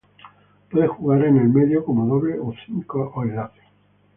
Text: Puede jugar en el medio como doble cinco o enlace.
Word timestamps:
Puede 0.71 0.87
jugar 0.87 1.25
en 1.25 1.37
el 1.37 1.49
medio 1.49 1.85
como 1.85 2.07
doble 2.07 2.35
cinco 2.65 3.11
o 3.13 3.21
enlace. 3.23 3.61